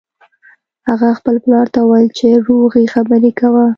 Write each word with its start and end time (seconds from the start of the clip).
هغه 0.89 1.09
خپل 1.19 1.35
پلار 1.43 1.67
ته 1.73 1.79
وویل 1.81 2.09
چې 2.19 2.27
روغې 2.47 2.85
خبرې 2.93 3.31
کوه 3.39 3.65